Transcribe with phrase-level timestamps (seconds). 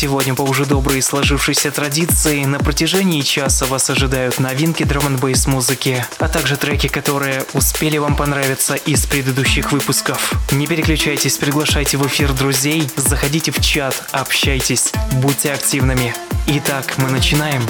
[0.00, 6.06] Сегодня по уже доброй сложившейся традиции на протяжении часа вас ожидают новинки драм н музыки,
[6.16, 10.32] а также треки, которые успели вам понравиться из предыдущих выпусков.
[10.52, 16.14] Не переключайтесь, приглашайте в эфир друзей, заходите в чат, общайтесь, будьте активными.
[16.46, 17.62] Итак, мы начинаем.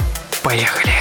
[0.44, 0.92] Поехали!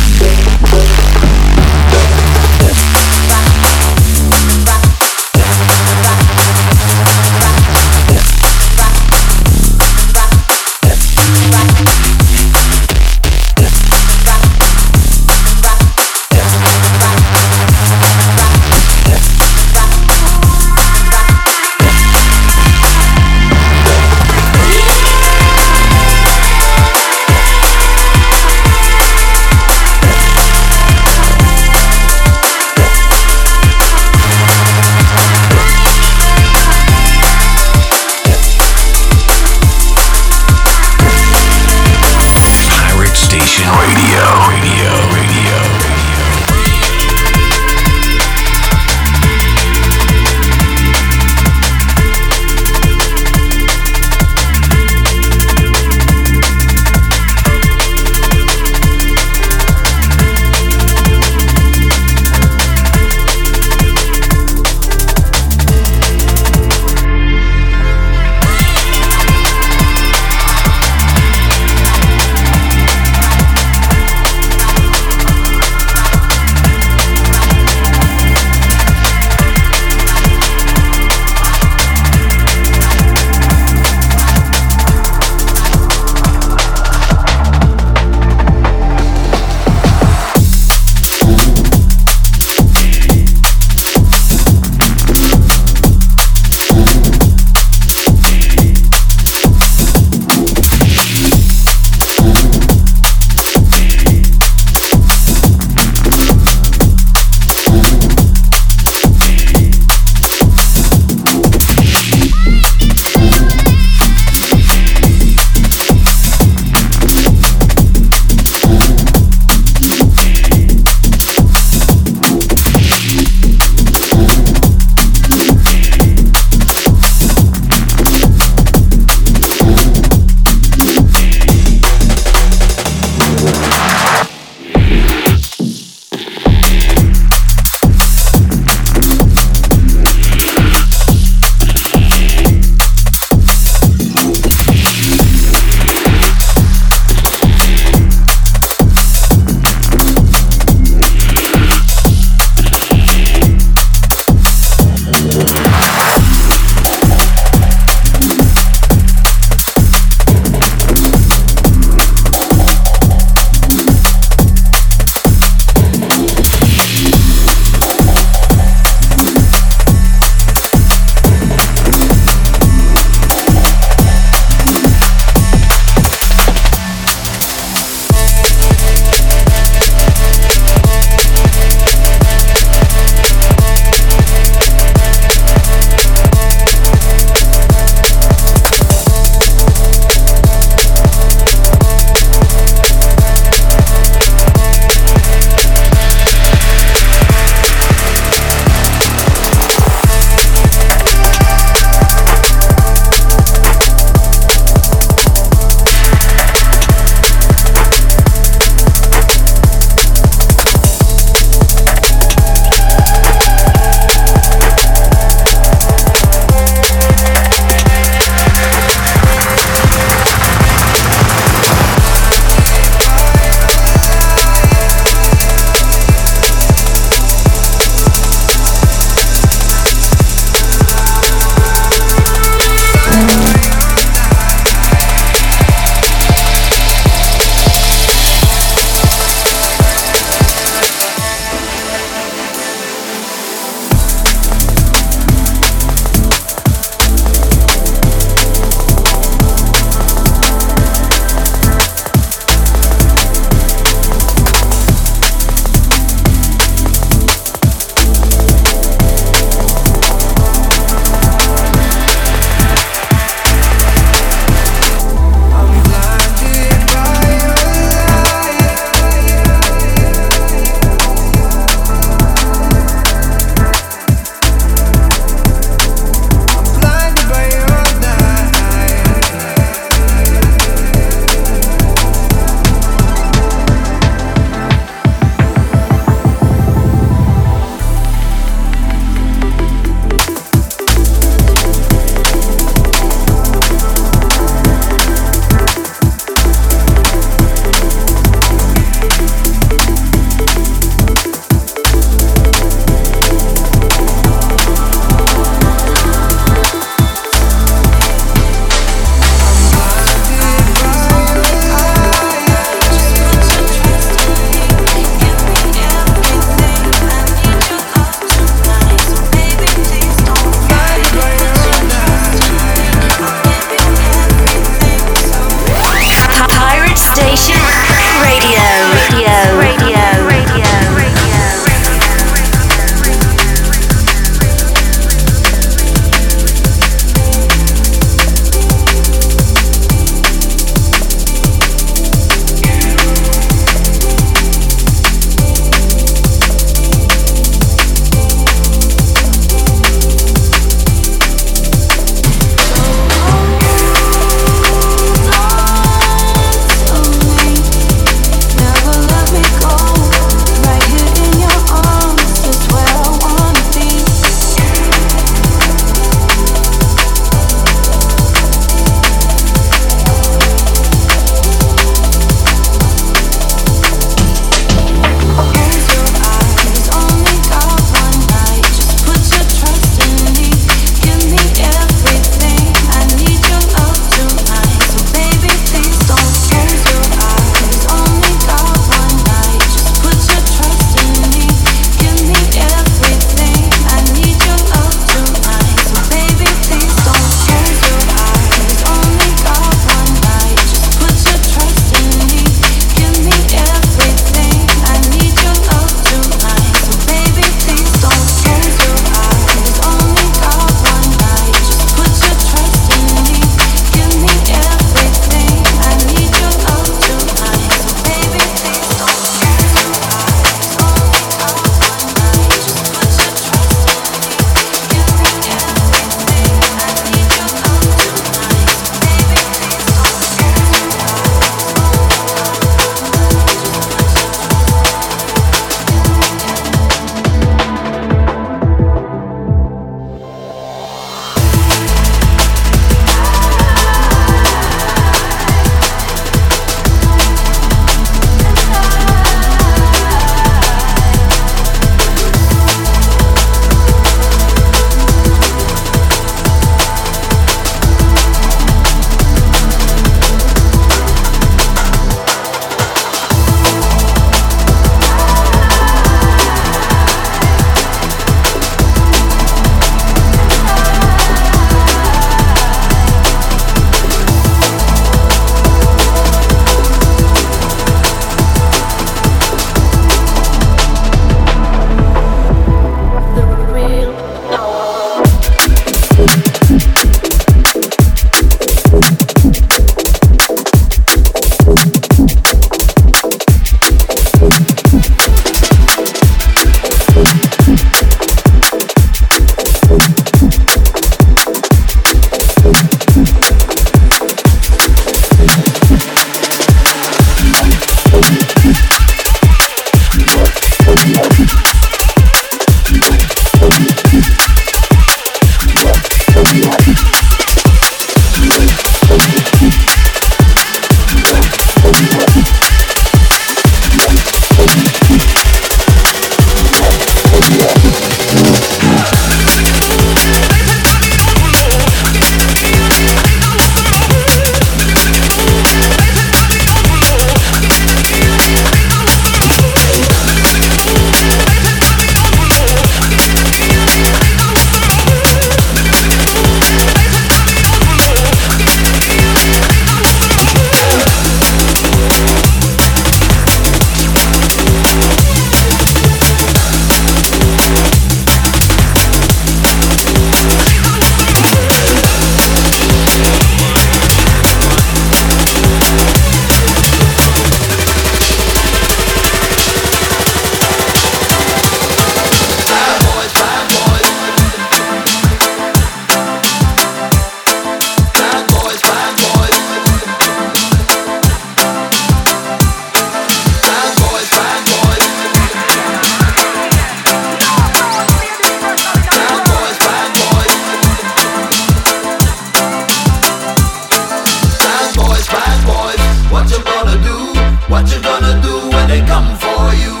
[599.21, 600.00] come for you.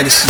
[0.00, 0.29] vontade, assim,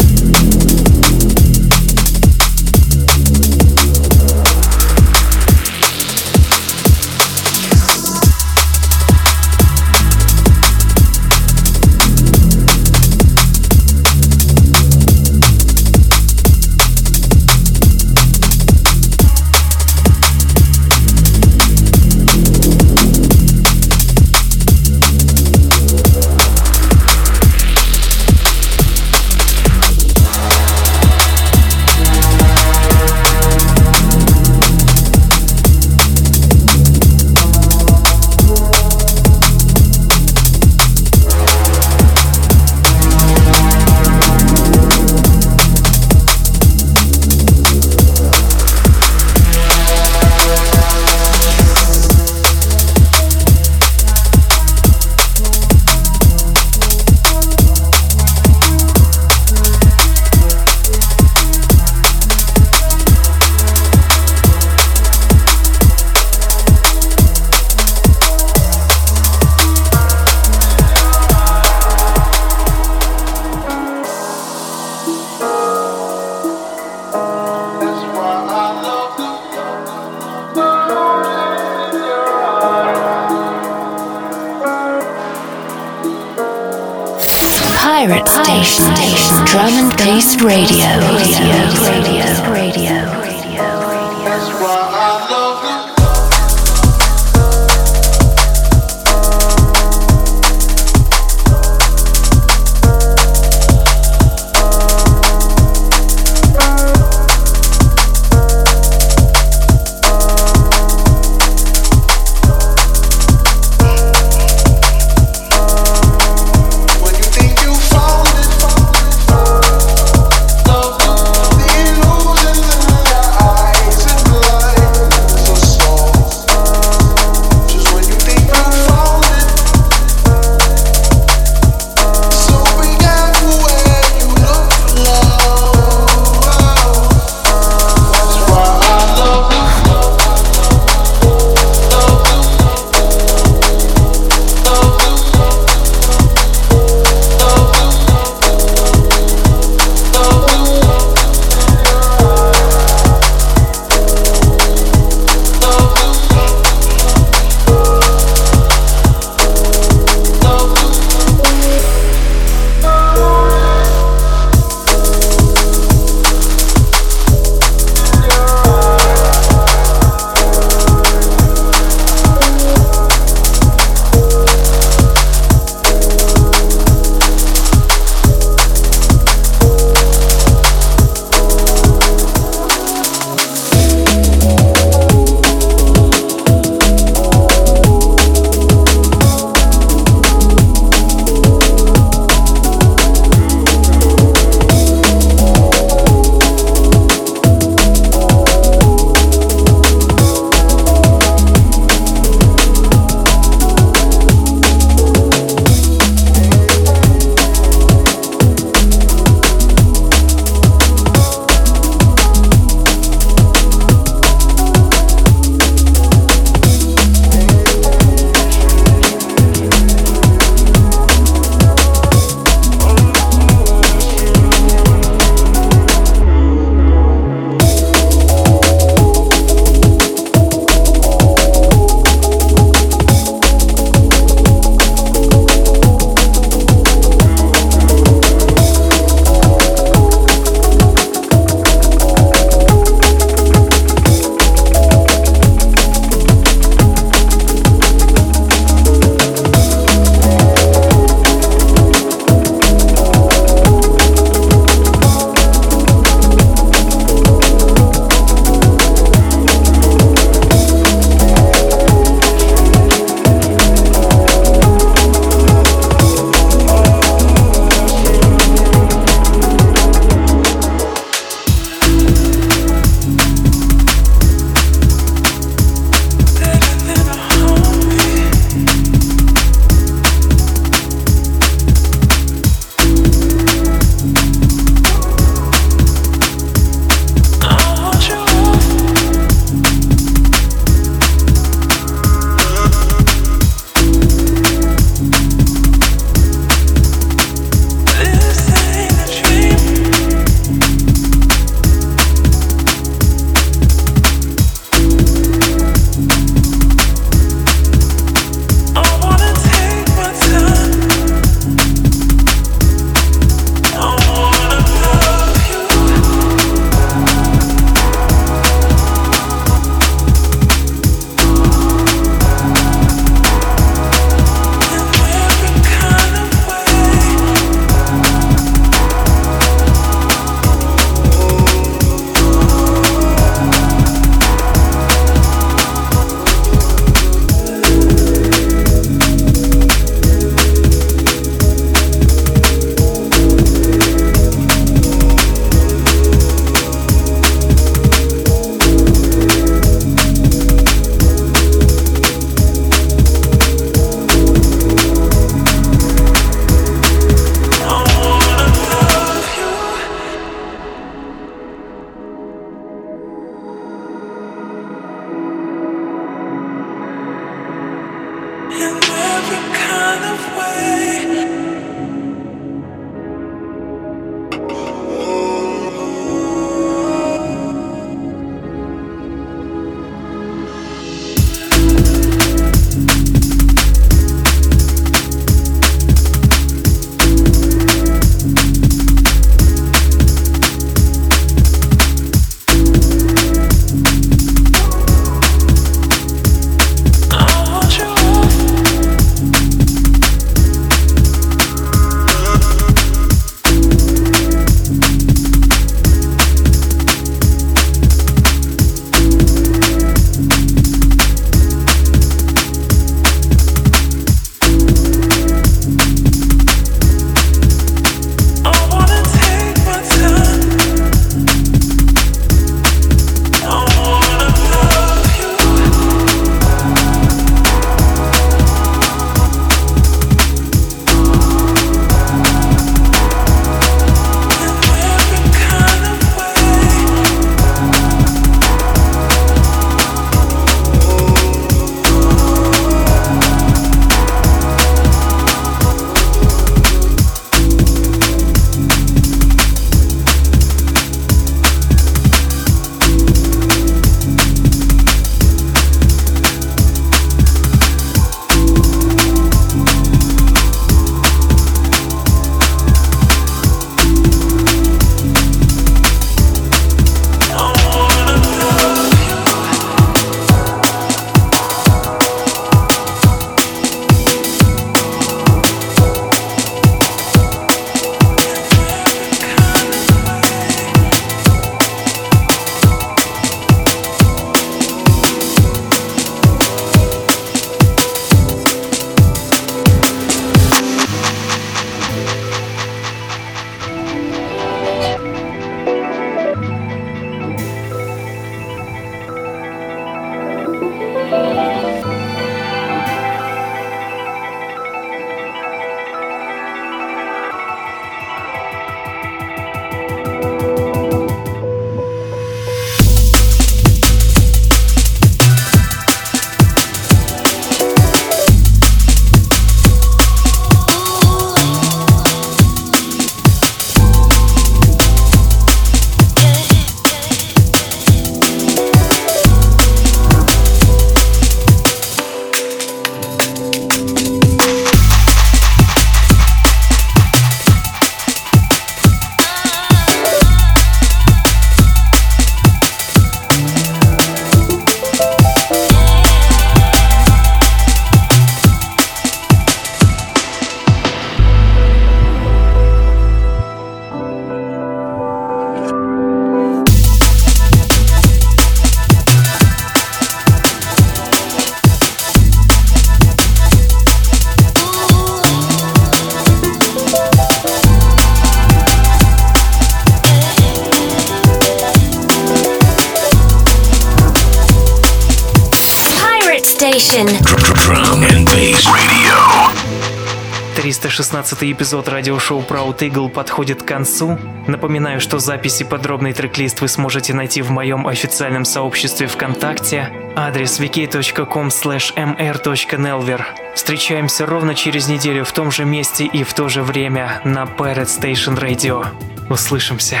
[580.80, 584.18] 316 эпизод радиошоу Proud Eagle подходит к концу.
[584.46, 589.90] Напоминаю, что записи подробный трек-лист вы сможете найти в моем официальном сообществе ВКонтакте.
[590.16, 593.24] Адрес wiki.com mr.nelver.
[593.54, 597.84] Встречаемся ровно через неделю в том же месте и в то же время на Pirate
[597.84, 598.86] Station Radio.
[599.28, 600.00] Услышимся.